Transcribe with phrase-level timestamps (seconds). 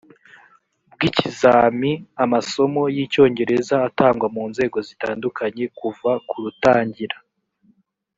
[0.93, 1.91] bw ikizami
[2.23, 7.17] amasomo y icyongereza atangwa mu nzego zitandukanye kuva ku rutangira